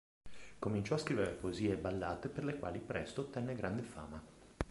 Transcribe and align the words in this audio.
Cominciò 0.57 0.95
a 0.95 0.97
scrivere 0.97 1.29
poesie 1.33 1.73
e 1.73 1.77
ballate 1.77 2.27
per 2.27 2.43
le 2.43 2.57
quali 2.57 2.79
presto 2.79 3.21
ottenne 3.21 3.53
grande 3.53 3.83
fama. 3.83 4.19